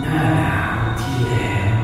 [0.00, 1.76] หน้าหนาวที่แล้ว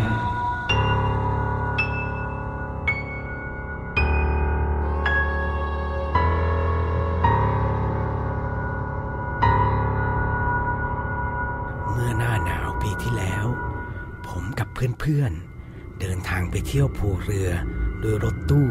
[11.91, 13.47] เมื่อหน้าหนาวปีที่แล้ว
[14.29, 17.51] ผมกับเพื่อนๆ เดินทางไปเที่ยวภูเรือ
[18.01, 18.69] โดยรถตู้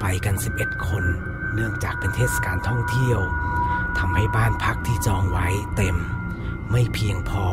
[0.00, 1.04] ไปกัน 11 คน
[1.54, 3.20] เนื่องจากเป็นเทศกาลท่องเที่ยว
[3.98, 5.46] ทำให้บ้านพักที่จองไว้
[5.76, 5.96] เต็ม
[6.70, 7.46] ไม่เพียงพอ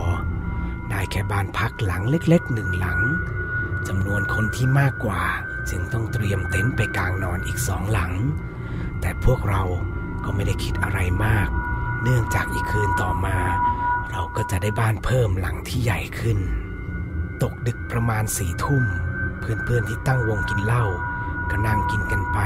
[0.91, 2.99] ได้แค่บ้านพักหลังเล็กๆหนึ่งหลัง
[3.87, 5.21] จำนวนคนที่มากกว่า
[5.69, 8.13] จึงต้องเตรียมเต็นท์ไปกลางนอนอีกสองหลัง
[9.01, 9.63] แต่พวกเรา
[10.23, 11.47] ก็ไม่ได้คิดอะไรมาก
[12.03, 13.37] เนื่องจากอีกคืนต่อมา
[14.11, 16.37] เราก็จะได้บ้านเพิ่มหลังที่ใหญ่ขึ้น
[17.43, 18.83] ตกดึกประมาณสี่ทุ่ม
[19.39, 20.85] เพื่อนๆที่ตั้งวงกินเหล้า
[21.49, 22.39] ก็นั่งกินกันไป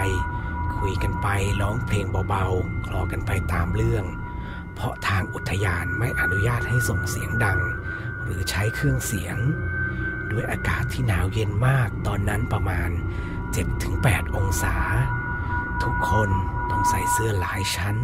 [0.78, 1.28] คุยกันไป
[1.62, 4.06] ร้องเพลงเบาๆคลอกันไปตามเรื่อง
[4.76, 7.60] เพราะทางอุทยานไม่อนุญาตให้ส่งเสียงดัง
[8.26, 9.38] หรือใช้เครื่องเสียง
[10.32, 12.90] ด้วยอากาศที่หนาวเย็นมากตอนนั้นประมาณ
[13.64, 14.76] 7-8 องศา
[15.84, 16.30] ทุกคน
[16.70, 17.98] ต้องใส่เสื้อหลายชั้น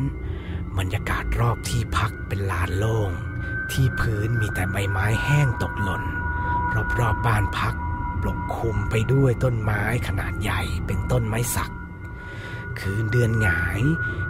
[0.77, 3.11] บรรยากาศรอบที่พักเป็นลานโล่ง
[3.71, 6.03] ที่พื้นมีแต่ใบไม้แห้งตกหล่น
[6.73, 7.75] รอบๆบบ้านพัก
[8.23, 11.71] ปกคลุมไปด้วยต้นไม้ขนาดใหญ่เป็นต้นไม้สัก
[12.79, 13.81] คืนเดือนหงาย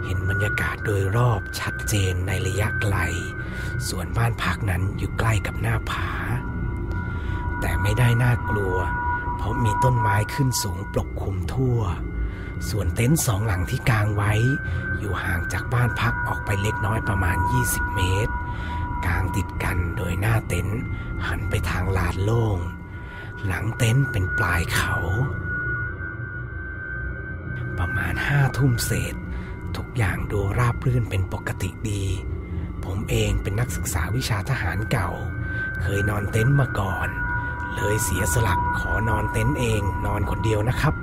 [0.04, 2.96] เห็นบรรยากาศโดยรอบชัดเจนในระยะไกล
[3.88, 6.08] ส่วนบ้านพักนั้นอยู่ใกล้กับหน้าผา
[7.60, 8.76] แต่ไม่ได้น่ากลัว
[9.36, 11.80] เพราะมีต้นไม้ขึ้นสูงปกคลุมทั่ว
[12.70, 14.32] ส่วนเต็นท์สองหลังที่กางไว้
[14.98, 18.34] อยู่ห่างจากบ้านพักออกไปเล็กน้อยประมาณ 20 เมตร
[19.06, 20.78] กางติดกันโดยหน้าเต็นท์
[21.26, 22.58] หันไปทางลานโล่ง
[23.46, 24.94] หลังเต็นท์เป็นปลายเขา
[27.82, 29.14] ประมาณห้าทุ่มเศษ
[29.76, 32.04] ทุกอย่างดูราบรื่นเป็นปกติดี
[32.84, 35.10] ผมเองเป็นนักศึกษาวิชาทหารเก่า
[35.82, 37.08] เคยนอนเต็นท์มาก่อน
[37.74, 40.94] เลยเสียสละขอนอนเต็นท์เองนอนคนเดียวนะครับ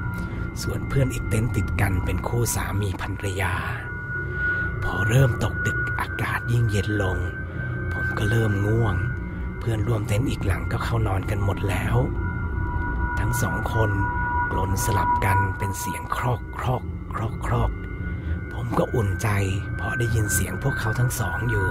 [0.63, 3.53] ส่วนเพื่อนอีกเต็นท์ติดกันเป็นคู่สามีภรรยา
[4.83, 7.17] พอเริ่มตกดึกอากาศยิ่งเย็นลง
[7.91, 8.95] ผมก็เริ่มง่วง
[9.59, 11.95] เพื่อนร่วมเต็นท์อีกหลังก็เข้านอนกันหมดแล้ว
[13.19, 13.91] ทั้งสองคน
[14.51, 16.83] กลนสลับกันเป็นเสียงครอกครอก
[17.13, 17.71] ครอกครอก
[18.53, 19.27] ผมก็อุ่นใจ
[19.75, 21.69] เพราะได้ยินเสียงพวกเขาทั้งสองอยู่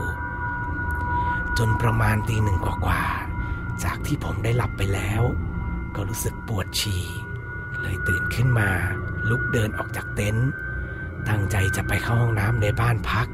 [1.59, 5.23] จนประมาณตีหนึ่งกว่าๆจากที่ผมได้หลับไปแล้ว
[5.95, 7.05] ก็รู้สึกปวดฉี่
[7.81, 8.71] เลยตื่นขึ้นมา
[9.29, 10.49] ลุกเดินออกจากเต็นท์
[11.29, 13.29] ตั้งใจจะไปเข้าห้องน้ำในบ้านพัก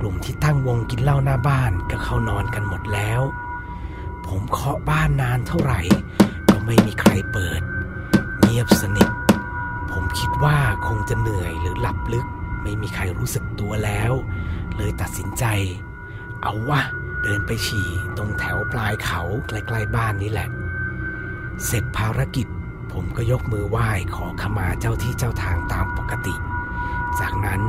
[0.00, 3.20] กลุ่มที่ตั้งวงกินเหล้าหน้าบ้านก็เข้านอนกันหมดแล้ว
[4.26, 5.80] ผมเคาะบ้านนานเท่าไหร่
[6.50, 7.62] ก็ไม่มีใครเปิด
[8.68, 9.10] บสนิท
[9.92, 12.26] ผมคิดว่าคงจะเหนื่อยหรือหลับลึก
[12.62, 14.12] ไม่มีใครรู้สึกตัวแล้ว
[14.76, 15.44] เลยตัดสินใจ
[16.42, 16.80] เอาวะ
[17.22, 20.48] เดินไปฉี่ตรงแถวปลายเขาใกล้ๆบ้านนี้แหละ
[21.66, 22.46] เสร็จภารกิจ
[22.92, 26.34] ผมก็ยกมือไหว้ขอขมาเจ้าที่เจ้าทางตามปกติ
[27.20, 27.62] จากนั้น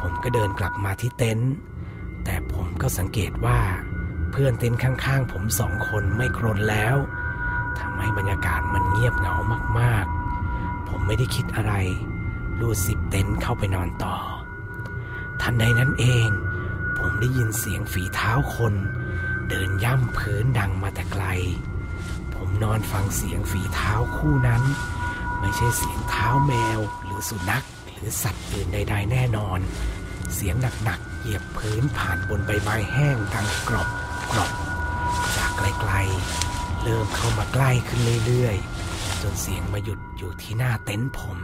[0.00, 1.52] ผมก็เดินกลับมาที่เต็นท์
[2.24, 3.60] แต่ผมก็สังเกตว่า
[4.30, 6.96] เพื่อนเต็นท์ข้างๆ ผมสองคนไม่กรนแล้ว
[7.78, 9.34] ทำให้บรรยากาศมันเงียบเหงา
[9.78, 10.21] มากๆ
[10.92, 11.72] ผมไม่ได้คิดอะไร
[12.60, 14.16] รูดสิบเต็นท์เข้าไปนอนต่อ
[15.40, 16.28] ทันใดนั้นเอง
[16.98, 18.74] ผมได้ยินเสียงฝีเท้าคน
[19.48, 21.24] เดินย่ำพื้นดังมาแต่ไกล
[22.34, 24.62] ผมนอนฟังเสียงฝีเท้าคู่นั้น
[25.40, 29.58] ไม่ใช่เสียงเท้าแมวหรือสุนัขหรือสัตว์อื่นใดๆแน่นอน
[30.34, 30.54] เสียง
[30.84, 33.88] หนักๆเหยียบพื้นผ่านบนใบไม้แห้งดังกรอบ
[34.32, 34.52] กรอบ
[35.36, 38.81] จากไกลๆเริ่มเข้ามาใกล้ขึ้นเรื่อยๆ
[39.22, 41.38] จนเสียงมาหยุดอยู่ที่หน้าเต็นท์ผม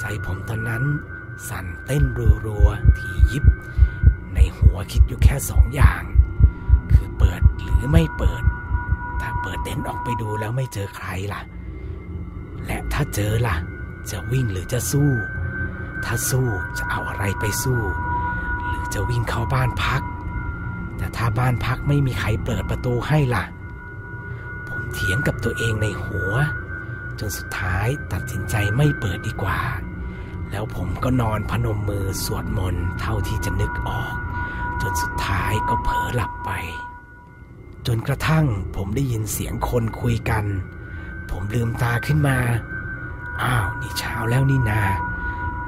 [0.00, 0.84] ใจผมตอนนั้น
[1.48, 2.04] สั่นเต้น
[2.46, 3.44] รัวๆทียิบ
[4.34, 6.02] ในหัวคิดอยู่แค่สองอย่าง
[6.92, 8.42] คือเปิดหรือไม่เปิด
[9.20, 11.42] ถ้าเปิดเต็นท์ออกไปดูแล้วไม่เจอใครล่ะ
[12.66, 13.56] และถ้าเจอล่ะ
[14.10, 15.10] จะวิ่งหรือจะสู้
[16.04, 16.48] ถ้าสู้
[16.78, 17.80] จะเอาอะไรไปสู้
[18.64, 20.02] หรือจะวิ่งเข้าบ้านพัก
[20.96, 23.44] แต่ถ้าบ้านพักไม่มีใครเปิดประตูให้ล่ะ
[24.92, 26.32] เถียงกับตัวเองในหัว
[27.20, 29.60] จนสุดท้ายตัดสินใจไม่เปิดดีกว่า
[30.50, 34.14] แล้วผมก็นอนพนมมือสวดมนต์เท่าที่จะนึกออก
[34.82, 36.50] จนสุดท้ายก็เผลอหลับไป
[37.86, 38.46] จนกระทั่ง
[38.76, 40.44] ผมได้ยินเสียงคนคุยกัน
[41.30, 42.38] ผมลืมตาขึ้นมา
[43.42, 44.82] อ้าวนี่เช้าแล้วนี่นา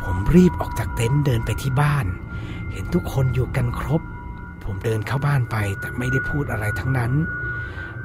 [0.03, 2.07] ผมรีบออกจากเต็นท์เดินไปที่บ้าน
[2.73, 4.03] เห็นทุกคนอยู่กันครบ
[4.65, 7.13] ผมเดินเข้าบ้านไปแต่ไม่ได้พูดอะไรทั้งนั้น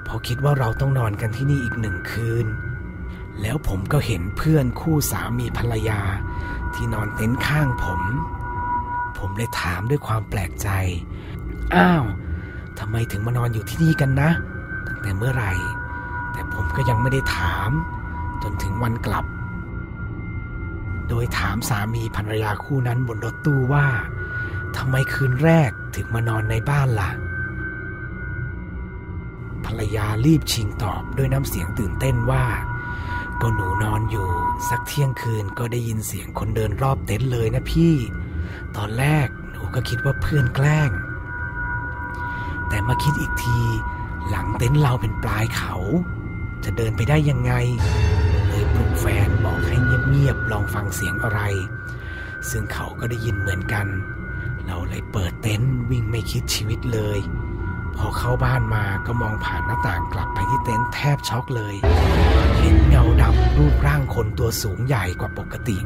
[0.07, 2.45] พราะคิดว่าเราต้องนอนกันที่นี่อีกหนึ่งคืน
[3.41, 6.01] แล้วผมก็เห็นเพื่อนคู่สามีภรรยา
[6.73, 8.01] ที่นอนเต็นท์ข้างผม
[9.17, 10.69] ผมเลยถามด้วยความแปลกใจ
[11.75, 12.05] อ้าว
[12.79, 14.29] ทำไมถึงมานอนอยู่ที่นี่กันนะ
[14.87, 15.53] ตั้งแต่เมื่อไหร่
[16.31, 17.69] แต่ผมก็ยังไม่ได้ถาม
[18.43, 19.25] จนถึงวันกลับ
[21.09, 23.87] โดยถามสามีภรรยาคู่นั้นบนรถตู้ว่า
[24.77, 27.09] ทำไมคืนแรกถึงมานอนในบ้านล่ะ
[29.79, 32.45] รยารีบชิงตอบด้วยน้ำเสียงตื่นเต้นว่า
[33.41, 34.29] ก็หนูนอนอยู่
[34.69, 37.93] สักเที่ยงคืนก็ได้ยินเสียงคนเดินรอบเต็นท์เลยนะพี่
[38.77, 40.89] ตอนแรกหนูก็คิดว่าเพื่อนแกล้ง
[42.69, 43.61] แต่มาคิดอีกที
[44.29, 45.73] หลังเต็นท์เราเป็นปลายเขา
[46.63, 47.53] จะเดินไปได้ยังไง
[48.47, 49.77] เลยปลุกแฟนบอกให้
[50.09, 51.41] เงียบๆลองฟังเสียงอะไร
[52.49, 53.87] ซึ่งเขาก็ได้ยินเหมือนกัน
[54.65, 57.19] เราเลยเปิดเต็นท์วิ่งไม่คิดชีวิตเลย
[57.97, 61.75] พอเข้าบ้านมาก็มองผ่านหน้าต่างกลับไปที่เต็นท์แทบช็อกเลย
[62.59, 65.77] เห็นเงาดำรูปร่างคนตัวสูงใหญ่กว่าปกติ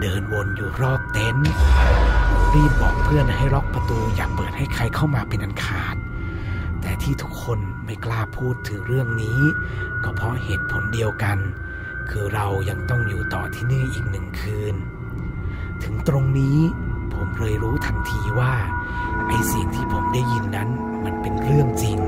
[0.00, 1.48] เดินวนอยู่รอบเต็นท์
[2.54, 5.96] รีบบอกเพื่อนให้ล็อกประตูอย่าเปิดให้ใครเข้ามาเป็นอันขาด
[6.80, 9.40] แต่ที่ทุกคนไม่กล้าพูดถึงเรื่องนี้
[10.04, 11.38] ก็เพราะเหตุผลเดียวกัน
[12.10, 14.74] คือเรายังต้องอยู่ต่อที่นี่อีกหนึ่งคืน
[15.82, 16.58] ถึงตรงนี้
[17.16, 18.54] ผมเลยรู้ทันทีว่า
[19.26, 20.68] ไอเสียงที่ผมได้ยินนั้น
[21.04, 21.98] มันเป็นเรื่องจริง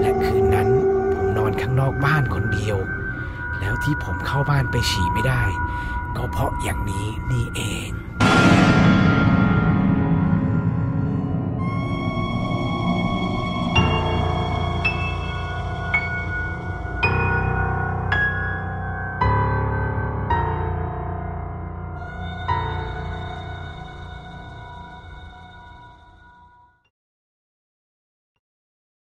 [0.00, 0.68] และคืนนั้น
[1.14, 2.78] ผมนอนข้างนอกบ้านคนเดียว
[3.60, 5.42] แล้วที่ผมเข้าบ้านไปฉี่ไม่ได้
[6.16, 7.90] ก็เพราะอย่างนี้นี่เอง